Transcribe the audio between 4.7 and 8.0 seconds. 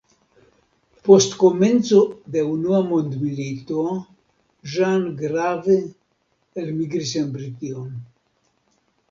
Jean Grave, elmigris en Brition.